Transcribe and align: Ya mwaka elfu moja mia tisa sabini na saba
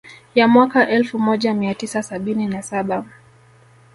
Ya 0.35 0.47
mwaka 0.47 0.89
elfu 0.89 1.19
moja 1.19 1.53
mia 1.53 1.75
tisa 1.75 2.03
sabini 2.03 2.47
na 2.47 2.61
saba 2.61 3.05